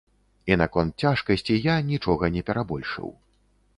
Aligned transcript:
І 0.51 0.55
наконт 0.61 1.03
цяжкасці 1.05 1.57
я 1.67 1.75
нічога 1.91 2.33
не 2.37 2.41
перабольшыў. 2.51 3.09